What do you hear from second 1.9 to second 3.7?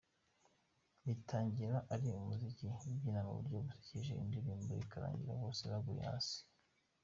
ari umuziki babyina mu buryo